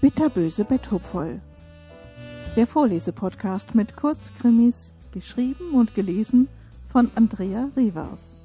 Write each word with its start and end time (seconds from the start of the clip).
Bitterböse 0.00 0.64
Betthupfoll. 0.64 1.40
Der 2.54 2.66
Vorlesepodcast 2.66 3.74
mit 3.74 3.96
Kurzkrimis, 3.96 4.94
geschrieben 5.12 5.72
und 5.74 5.94
gelesen 5.94 6.48
von 6.88 7.10
Andrea 7.14 7.70
Rivers. 7.76 8.38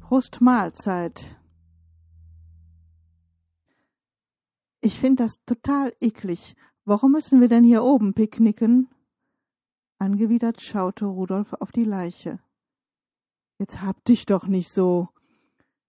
Prost 0.00 0.40
Mahlzeit. 0.40 1.36
Ich 4.80 4.98
finde 4.98 5.24
das 5.24 5.36
total 5.46 5.94
eklig. 6.00 6.54
Warum 6.84 7.12
müssen 7.12 7.40
wir 7.40 7.48
denn 7.48 7.64
hier 7.64 7.82
oben 7.82 8.14
picknicken? 8.14 8.88
Angewidert 9.98 10.60
schaute 10.60 11.06
Rudolf 11.06 11.52
auf 11.54 11.72
die 11.72 11.84
Leiche. 11.84 12.38
Jetzt 13.62 13.80
hab 13.80 14.04
dich 14.06 14.26
doch 14.26 14.48
nicht 14.48 14.70
so. 14.70 15.08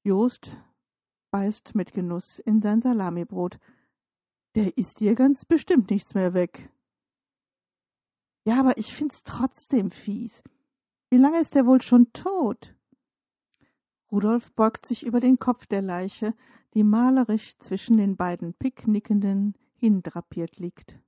Jost 0.03 0.61
beißt 1.31 1.73
mit 1.73 1.91
Genuss 1.91 2.37
in 2.37 2.61
sein 2.61 2.83
Salamibrot. 2.83 3.57
Der 4.53 4.77
isst 4.77 4.99
dir 4.99 5.15
ganz 5.15 5.43
bestimmt 5.43 5.89
nichts 5.89 6.13
mehr 6.13 6.35
weg. 6.35 6.69
Ja, 8.45 8.59
aber 8.59 8.77
ich 8.77 8.93
find's 8.93 9.23
trotzdem 9.23 9.89
fies. 9.89 10.43
Wie 11.09 11.17
lange 11.17 11.39
ist 11.39 11.55
er 11.55 11.65
wohl 11.65 11.81
schon 11.81 12.13
tot? 12.13 12.75
Rudolf 14.11 14.51
beugt 14.51 14.85
sich 14.85 15.03
über 15.03 15.19
den 15.19 15.39
Kopf 15.39 15.65
der 15.65 15.81
Leiche, 15.81 16.35
die 16.75 16.83
malerisch 16.83 17.57
zwischen 17.57 17.97
den 17.97 18.17
beiden 18.17 18.53
Picknickenden 18.53 19.57
hindrapiert 19.73 20.57
liegt. 20.57 20.99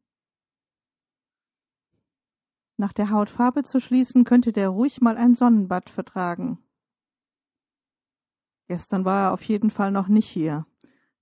Nach 2.78 2.92
der 2.92 3.10
Hautfarbe 3.10 3.64
zu 3.64 3.80
schließen, 3.80 4.26
könnte 4.26 4.52
der 4.52 4.70
ruhig 4.70 5.00
mal 5.00 5.18
ein 5.18 5.34
Sonnenbad 5.34 5.90
vertragen. 5.90 6.60
Gestern 8.68 9.06
war 9.06 9.28
er 9.28 9.34
auf 9.34 9.44
jeden 9.44 9.70
Fall 9.70 9.92
noch 9.92 10.08
nicht 10.08 10.28
hier. 10.28 10.66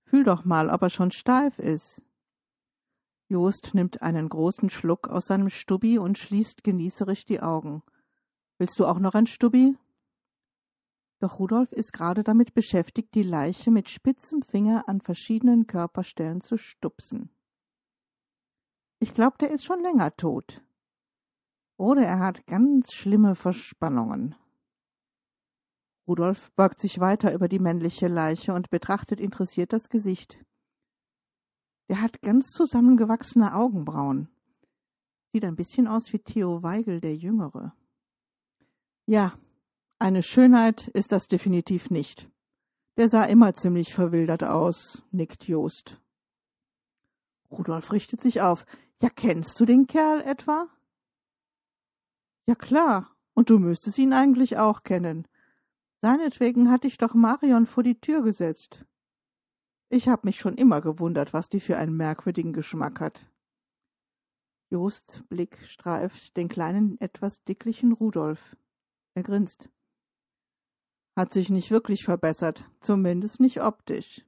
Fühl 0.04 0.24
doch 0.24 0.44
mal, 0.44 0.70
ob 0.70 0.82
er 0.82 0.90
schon 0.90 1.12
steif 1.12 1.58
ist. 1.58 2.02
Jost 3.28 3.74
nimmt 3.74 4.02
einen 4.02 4.28
großen 4.28 4.70
Schluck 4.70 5.08
aus 5.08 5.26
seinem 5.26 5.48
Stubbi 5.48 5.98
und 5.98 6.18
schließt 6.18 6.64
genießerisch 6.64 7.24
die 7.24 7.40
Augen. 7.40 7.82
Willst 8.58 8.78
du 8.78 8.86
auch 8.86 8.98
noch 8.98 9.14
ein 9.14 9.26
Stubbi? 9.26 9.76
Doch 11.20 11.38
Rudolf 11.38 11.72
ist 11.72 11.92
gerade 11.92 12.22
damit 12.22 12.54
beschäftigt, 12.54 13.14
die 13.14 13.22
Leiche 13.22 13.70
mit 13.70 13.88
spitzem 13.88 14.42
Finger 14.42 14.88
an 14.88 15.00
verschiedenen 15.00 15.66
Körperstellen 15.66 16.42
zu 16.42 16.56
stupsen. 16.56 17.30
Ich 18.98 19.14
glaube, 19.14 19.38
der 19.38 19.50
ist 19.50 19.64
schon 19.64 19.80
länger 19.80 20.14
tot. 20.16 20.62
Oder 21.76 22.02
er 22.02 22.20
hat 22.20 22.46
ganz 22.46 22.92
schlimme 22.92 23.34
Verspannungen. 23.34 24.34
Rudolf 26.06 26.52
beugt 26.52 26.78
sich 26.78 27.00
weiter 27.00 27.32
über 27.32 27.48
die 27.48 27.58
männliche 27.58 28.08
Leiche 28.08 28.52
und 28.52 28.70
betrachtet 28.70 29.20
interessiert 29.20 29.72
das 29.72 29.88
Gesicht. 29.88 30.38
Der 31.88 32.00
hat 32.00 32.22
ganz 32.22 32.50
zusammengewachsene 32.50 33.54
Augenbrauen. 33.54 34.28
Sieht 35.32 35.44
ein 35.44 35.56
bisschen 35.56 35.88
aus 35.88 36.12
wie 36.12 36.18
Theo 36.18 36.62
Weigel 36.62 37.00
der 37.00 37.16
Jüngere. 37.16 37.74
Ja, 39.06 39.32
eine 39.98 40.22
Schönheit 40.22 40.88
ist 40.88 41.12
das 41.12 41.26
definitiv 41.26 41.90
nicht. 41.90 42.30
Der 42.96 43.08
sah 43.08 43.24
immer 43.24 43.54
ziemlich 43.54 43.92
verwildert 43.92 44.44
aus, 44.44 45.02
nickt 45.10 45.48
Jost. 45.48 46.00
Rudolf 47.50 47.92
richtet 47.92 48.22
sich 48.22 48.40
auf. 48.40 48.66
Ja, 49.00 49.08
kennst 49.10 49.58
du 49.58 49.64
den 49.64 49.86
Kerl 49.86 50.20
etwa? 50.20 50.68
Ja 52.46 52.54
klar, 52.54 53.16
und 53.34 53.50
du 53.50 53.58
müsstest 53.58 53.98
ihn 53.98 54.12
eigentlich 54.12 54.58
auch 54.58 54.82
kennen. 54.82 55.26
Seinetwegen 56.02 56.70
hatte 56.70 56.86
ich 56.86 56.98
doch 56.98 57.14
Marion 57.14 57.66
vor 57.66 57.82
die 57.82 58.00
Tür 58.00 58.22
gesetzt. 58.22 58.84
Ich 59.88 60.08
hab 60.08 60.24
mich 60.24 60.38
schon 60.38 60.54
immer 60.54 60.80
gewundert, 60.80 61.32
was 61.32 61.48
die 61.48 61.60
für 61.60 61.78
einen 61.78 61.96
merkwürdigen 61.96 62.52
Geschmack 62.52 63.00
hat. 63.00 63.30
Josts 64.70 65.22
Blick 65.28 65.58
streift 65.66 66.36
den 66.36 66.48
kleinen, 66.48 67.00
etwas 67.00 67.44
dicklichen 67.44 67.92
Rudolf. 67.92 68.56
Er 69.14 69.22
grinst. 69.22 69.68
Hat 71.16 71.32
sich 71.32 71.48
nicht 71.48 71.70
wirklich 71.70 72.04
verbessert, 72.04 72.68
zumindest 72.80 73.40
nicht 73.40 73.62
optisch. 73.62 74.26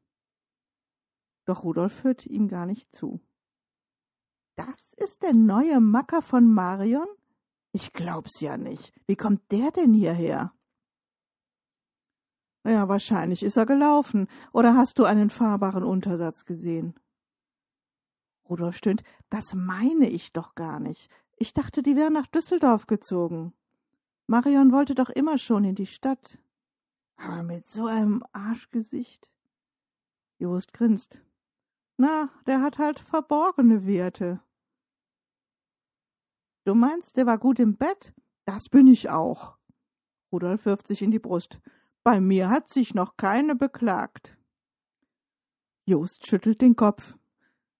Doch 1.47 1.65
Rudolf 1.65 2.05
hört 2.05 2.27
ihm 2.27 2.49
gar 2.49 2.67
nicht 2.67 2.95
zu. 2.95 3.21
Das 4.57 4.95
ist 4.95 5.23
der 5.23 5.35
neue 5.35 5.81
Macker 5.81 6.23
von 6.23 6.47
Marion? 6.47 7.09
Ich 7.77 7.93
glaub's 7.93 8.41
ja 8.41 8.57
nicht. 8.57 8.95
Wie 9.07 9.17
kommt 9.17 9.53
der 9.53 9.71
denn 9.71 9.93
hierher? 9.93 10.55
Ja, 12.65 12.89
wahrscheinlich 12.89 13.43
ist 13.43 13.59
er 13.59 13.67
gelaufen. 13.67 14.29
Oder 14.55 14.75
hast 14.75 14.99
du 14.99 15.05
einen 15.05 15.29
fahrbaren 15.29 15.85
Untersatz 15.85 16.47
gesehen? 16.47 16.95
Rudolf 18.49 18.79
stöhnt. 18.79 19.03
Das 19.29 19.53
meine 19.53 20.09
ich 20.09 20.33
doch 20.33 20.55
gar 20.55 20.81
nicht. 20.81 21.11
Ich 21.37 21.53
dachte, 21.53 21.83
die 21.83 21.97
wären 21.97 22.15
nach 22.15 22.27
Düsseldorf 22.27 22.87
gezogen. 22.87 23.53
Marion 24.27 24.73
wollte 24.73 24.95
doch 24.95 25.11
immer 25.11 25.37
schon 25.37 25.65
in 25.65 25.75
die 25.75 25.85
Stadt. 25.85 26.39
Aber 27.19 27.43
mit 27.43 27.69
so 27.69 27.85
einem 27.85 28.25
Arschgesicht. 28.33 29.29
Jost 30.39 30.73
grinst. 30.73 31.21
Na, 31.99 32.31
der 32.47 32.63
hat 32.63 32.79
halt 32.79 33.01
verborgene 33.01 33.87
Werte. 33.87 34.41
Du 36.67 36.75
meinst, 36.75 37.17
der 37.17 37.27
war 37.27 37.39
gut 37.39 37.61
im 37.61 37.77
Bett? 37.77 38.13
Das 38.45 38.69
bin 38.69 38.89
ich 38.89 39.09
auch. 39.09 39.57
Rudolf 40.33 40.67
wirft 40.67 40.89
sich 40.89 41.01
in 41.01 41.13
die 41.13 41.21
Brust. 41.21 41.61
Bei 42.03 42.21
mir 42.21 42.51
hat 42.51 42.73
sich 42.73 42.93
noch 42.93 43.17
keine 43.17 43.55
beklagt. 43.55 44.37
Jost 45.85 46.27
schüttelt 46.27 46.61
den 46.61 46.75
Kopf. 46.75 47.17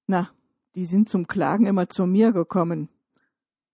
Na, 0.07 0.31
die 0.77 0.85
sind 0.85 1.09
zum 1.09 1.27
Klagen 1.27 1.67
immer 1.67 1.89
zu 1.89 2.07
mir 2.07 2.31
gekommen. 2.31 2.89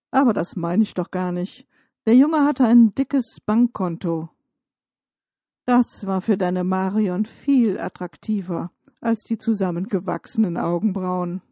Aber 0.09 0.33
das 0.33 0.55
meine 0.55 0.81
ich 0.81 0.95
doch 0.95 1.11
gar 1.11 1.31
nicht. 1.31 1.67
Der 2.07 2.15
Junge 2.15 2.43
hatte 2.43 2.65
ein 2.65 2.95
dickes 2.95 3.37
Bankkonto. 3.45 4.29
Das 5.65 6.07
war 6.07 6.21
für 6.21 6.39
deine 6.39 6.63
Marion 6.63 7.25
viel 7.25 7.79
attraktiver 7.79 8.71
als 8.99 9.25
die 9.25 9.37
zusammengewachsenen 9.37 10.57
Augenbrauen. 10.57 11.43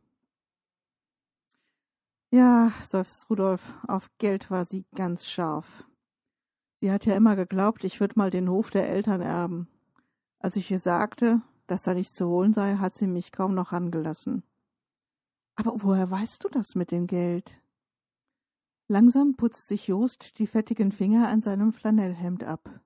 Ja, 2.33 2.71
seufzt 2.81 3.29
Rudolf, 3.29 3.73
auf 3.89 4.09
Geld 4.17 4.49
war 4.49 4.63
sie 4.63 4.85
ganz 4.95 5.27
scharf. 5.27 5.85
Sie 6.79 6.89
hat 6.89 7.05
ja 7.05 7.13
immer 7.15 7.35
geglaubt, 7.35 7.83
ich 7.83 7.99
würde 7.99 8.17
mal 8.17 8.29
den 8.29 8.49
Hof 8.49 8.71
der 8.71 8.87
Eltern 8.87 9.19
erben. 9.19 9.67
Als 10.39 10.55
ich 10.55 10.71
ihr 10.71 10.79
sagte, 10.79 11.41
dass 11.67 11.83
da 11.83 11.93
nichts 11.93 12.15
zu 12.15 12.29
holen 12.29 12.53
sei, 12.53 12.77
hat 12.77 12.93
sie 12.93 13.07
mich 13.07 13.33
kaum 13.33 13.53
noch 13.53 13.73
angelassen. 13.73 14.43
Aber 15.55 15.73
woher 15.83 16.09
weißt 16.09 16.45
du 16.45 16.47
das 16.47 16.73
mit 16.73 16.91
dem 16.91 17.05
Geld? 17.05 17.61
Langsam 18.87 19.35
putzt 19.35 19.67
sich 19.67 19.87
Jost 19.87 20.39
die 20.39 20.47
fettigen 20.47 20.93
Finger 20.93 21.27
an 21.27 21.41
seinem 21.41 21.73
Flanellhemd 21.73 22.45
ab. 22.45 22.79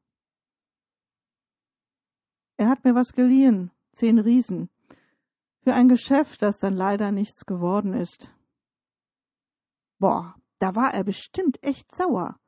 Er 2.57 2.67
hat 2.67 2.83
mir 2.83 2.95
was 2.95 3.13
geliehen, 3.13 3.69
zehn 3.91 4.17
Riesen, 4.17 4.69
für 5.61 5.75
ein 5.75 5.87
Geschäft, 5.87 6.41
das 6.41 6.57
dann 6.57 6.75
leider 6.75 7.11
nichts 7.11 7.45
geworden 7.45 7.93
ist. 7.93 8.34
Boah, 10.05 10.35
da 10.59 10.75
war 10.75 10.93
er 10.93 11.03
bestimmt 11.03 11.57
echt 11.63 11.95
sauer. 11.95 12.39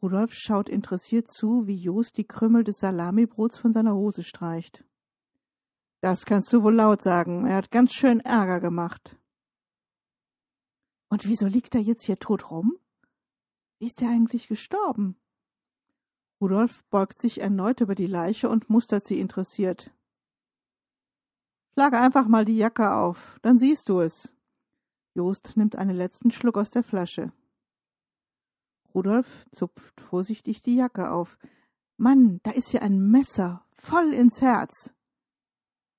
Rudolf 0.00 0.32
schaut 0.32 0.70
interessiert 0.70 1.28
zu, 1.30 1.66
wie 1.66 1.76
Jost 1.76 2.16
die 2.16 2.26
Krümmel 2.26 2.64
des 2.64 2.80
Salamibrots 2.80 3.58
von 3.58 3.74
seiner 3.74 3.94
Hose 3.94 4.22
streicht. 4.22 4.82
Das 6.00 6.24
kannst 6.24 6.50
du 6.50 6.62
wohl 6.62 6.74
laut 6.74 7.02
sagen. 7.02 7.46
Er 7.46 7.56
hat 7.56 7.70
ganz 7.70 7.92
schön 7.92 8.20
Ärger 8.20 8.58
gemacht. 8.58 9.20
Und 11.10 11.26
wieso 11.26 11.46
liegt 11.46 11.74
er 11.74 11.82
jetzt 11.82 12.04
hier 12.04 12.18
tot 12.18 12.50
rum? 12.50 12.78
Wie 13.78 13.84
ist 13.84 14.00
er 14.00 14.08
eigentlich 14.08 14.48
gestorben? 14.48 15.20
Rudolf 16.40 16.82
beugt 16.84 17.20
sich 17.20 17.42
erneut 17.42 17.82
über 17.82 17.94
die 17.94 18.06
Leiche 18.06 18.48
und 18.48 18.70
mustert 18.70 19.04
sie 19.04 19.20
interessiert. 19.20 19.94
Schlage 21.74 21.98
einfach 21.98 22.28
mal 22.28 22.46
die 22.46 22.56
Jacke 22.56 22.94
auf, 22.94 23.38
dann 23.42 23.58
siehst 23.58 23.90
du 23.90 24.00
es. 24.00 24.34
Jost 25.14 25.56
nimmt 25.56 25.76
einen 25.76 25.96
letzten 25.96 26.30
Schluck 26.30 26.56
aus 26.56 26.70
der 26.70 26.82
Flasche. 26.82 27.32
Rudolf 28.94 29.46
zupft 29.52 30.00
vorsichtig 30.00 30.60
die 30.60 30.76
Jacke 30.76 31.10
auf. 31.10 31.38
Mann, 31.96 32.40
da 32.42 32.50
ist 32.50 32.72
ja 32.72 32.82
ein 32.82 33.10
Messer, 33.10 33.64
voll 33.72 34.12
ins 34.12 34.40
Herz. 34.40 34.92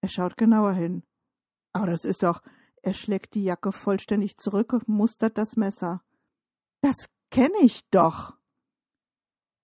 Er 0.01 0.09
schaut 0.09 0.37
genauer 0.37 0.73
hin. 0.73 1.03
Aber 1.71 1.87
das 1.87 2.05
ist 2.05 2.23
doch. 2.23 2.41
Er 2.81 2.93
schlägt 2.93 3.35
die 3.35 3.43
Jacke 3.43 3.71
vollständig 3.71 4.37
zurück 4.37 4.73
und 4.73 4.87
mustert 4.87 5.37
das 5.37 5.55
Messer. 5.55 6.03
Das 6.81 7.07
kenne 7.31 7.57
ich 7.61 7.87
doch. 7.89 8.37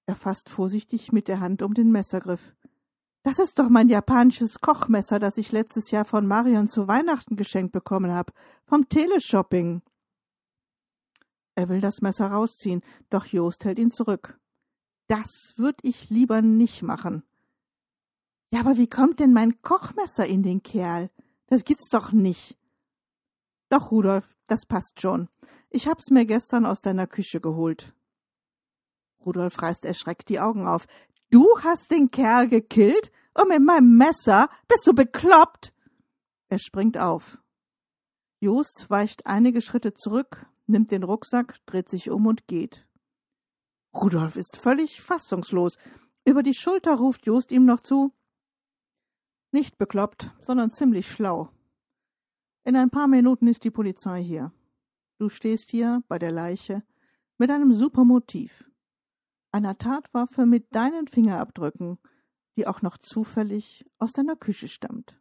Er 0.06 0.16
fasst 0.16 0.50
vorsichtig 0.50 1.12
mit 1.12 1.28
der 1.28 1.40
Hand 1.40 1.62
um 1.62 1.74
den 1.74 1.92
Messergriff. 1.92 2.56
Das 3.24 3.38
ist 3.38 3.60
doch 3.60 3.70
mein 3.70 3.90
japanisches 3.90 4.62
Kochmesser, 4.62 5.20
das 5.20 5.38
ich 5.38 5.52
letztes 5.52 5.92
Jahr 5.92 6.06
von 6.06 6.26
Marion 6.26 6.68
zu 6.68 6.88
Weihnachten 6.88 7.36
geschenkt 7.36 7.74
bekommen 7.74 8.12
habe. 8.12 8.34
Vom 8.66 8.88
Teleshopping. 8.88 9.82
Er 11.56 11.68
will 11.68 11.82
das 11.82 12.02
Messer 12.02 12.32
rausziehen, 12.32 12.82
doch 13.10 13.26
Jost 13.26 13.66
hält 13.66 13.80
ihn 13.80 13.92
zurück. 13.92 14.40
Das 15.08 15.54
würd 15.58 15.80
ich 15.82 16.10
lieber 16.10 16.42
nicht 16.42 16.82
machen. 16.82 17.24
Ja, 18.52 18.62
aber 18.62 18.78
wie 18.78 18.88
kommt 18.88 19.20
denn 19.20 19.34
mein 19.34 19.62
Kochmesser 19.62 20.26
in 20.26 20.42
den 20.42 20.64
Kerl? 20.64 21.10
Das 21.48 21.66
gibt's 21.66 21.90
doch 21.90 22.12
nicht. 22.12 22.58
Doch, 23.70 23.92
Rudolf, 23.92 24.28
das 24.48 24.66
passt 24.66 25.02
schon. 25.02 25.28
Ich 25.70 25.88
hab's 25.88 26.10
mir 26.10 26.26
gestern 26.26 26.66
aus 26.66 26.82
deiner 26.82 27.06
Küche 27.06 27.42
geholt. 27.42 27.94
Rudolf 29.26 29.62
reißt 29.62 29.86
erschreckt 29.86 30.30
die 30.30 30.40
Augen 30.40 30.68
auf. 30.68 30.88
Du 31.32 31.48
hast 31.62 31.92
den 31.92 32.10
Kerl 32.10 32.48
gekillt? 32.48 33.12
Und 33.34 33.50
mit 33.50 33.62
meinem 33.62 33.96
Messer? 33.96 34.50
Bist 34.68 34.86
du 34.86 34.94
bekloppt? 34.94 35.74
Er 36.50 36.60
springt 36.60 36.98
auf. 36.98 37.42
Jost 38.42 38.90
weicht 38.90 39.26
einige 39.26 39.62
Schritte 39.62 39.94
zurück, 39.94 40.46
nimmt 40.66 40.92
den 40.92 41.04
Rucksack, 41.04 41.58
dreht 41.66 41.90
sich 41.90 42.10
um 42.10 42.26
und 42.26 42.48
geht. 42.48 42.88
Rudolf 43.94 44.36
ist 44.36 44.58
völlig 44.58 45.02
fassungslos. 45.02 45.78
Über 46.26 46.42
die 46.42 46.54
Schulter 46.54 46.96
ruft 46.96 47.26
Jost 47.26 47.52
ihm 47.52 47.66
noch 47.66 47.82
zu 47.82 48.14
Nicht 49.52 49.78
bekloppt, 49.78 50.32
sondern 50.42 50.72
ziemlich 50.72 51.08
schlau. 51.08 51.50
In 52.64 52.76
ein 52.76 52.90
paar 52.90 53.08
Minuten 53.08 53.48
ist 53.48 53.64
die 53.64 53.72
Polizei 53.72 54.24
hier. 54.24 54.52
Du 55.18 55.30
stehst 55.30 55.72
hier 55.72 56.04
bei 56.08 56.20
der 56.20 56.32
Leiche 56.32 56.84
mit 57.38 57.50
einem 57.52 57.74
super 57.74 58.06
Motiv. 58.06 58.69
Einer 59.52 59.78
Tatwaffe 59.78 60.46
mit 60.46 60.74
deinen 60.76 61.08
Fingerabdrücken, 61.08 61.98
die 62.56 62.68
auch 62.68 62.82
noch 62.82 62.98
zufällig 62.98 63.86
aus 63.98 64.14
deiner 64.14 64.36
Küche 64.36 64.68
stammt. 64.68 65.20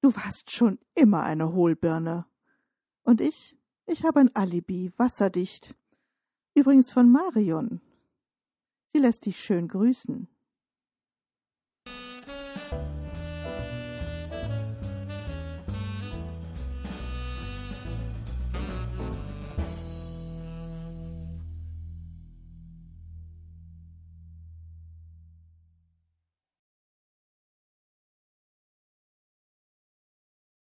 Du 0.00 0.14
warst 0.14 0.50
schon 0.50 0.78
immer 0.94 1.22
eine 1.24 1.52
Hohlbirne. 1.52 2.26
Und 3.02 3.20
ich, 3.20 3.56
ich 3.86 4.04
habe 4.04 4.20
ein 4.20 4.34
Alibi, 4.36 4.92
wasserdicht. 4.96 5.74
Übrigens 6.54 6.92
von 6.92 7.10
Marion. 7.10 7.80
Sie 8.92 8.98
lässt 8.98 9.26
dich 9.26 9.40
schön 9.40 9.68
grüßen. 9.68 10.28